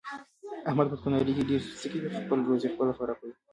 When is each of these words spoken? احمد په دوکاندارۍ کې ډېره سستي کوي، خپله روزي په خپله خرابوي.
احمد 0.69 0.87
په 0.89 0.95
دوکاندارۍ 0.97 1.33
کې 1.37 1.43
ډېره 1.49 1.63
سستي 1.69 1.87
کوي، 1.91 2.07
خپله 2.23 2.41
روزي 2.49 2.67
په 2.71 2.75
خپله 2.75 2.93
خرابوي. 2.97 3.33